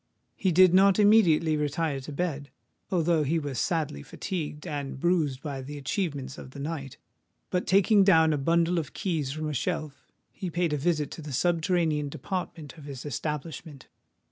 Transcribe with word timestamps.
He 0.35 0.51
did 0.51 0.73
not 0.73 0.97
immediately 0.97 1.55
retire 1.55 1.99
to 1.99 2.11
bed, 2.11 2.49
although 2.89 3.21
he 3.21 3.37
was 3.37 3.59
sadly 3.59 4.01
fatigued 4.01 4.65
and 4.65 4.99
bruised 4.99 5.43
by 5.43 5.61
the 5.61 5.77
achievements 5.77 6.39
of 6.39 6.49
the 6.49 6.59
night; 6.59 6.97
but, 7.51 7.67
taking 7.67 8.03
down 8.03 8.33
a 8.33 8.37
bundle 8.39 8.79
of 8.79 8.93
keys 8.93 9.31
from 9.31 9.47
a 9.47 9.53
shelf, 9.53 10.11
he 10.31 10.49
paid 10.49 10.73
a 10.73 10.75
visit 10.77 11.11
to 11.11 11.21
the 11.21 11.31
subterranean 11.31 12.09
department 12.09 12.79
of 12.79 12.85
his 12.85 13.05
establishment. 13.05 13.89